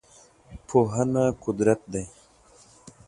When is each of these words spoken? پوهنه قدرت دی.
پوهنه 0.67 1.23
قدرت 1.43 1.79
دی. 1.91 2.03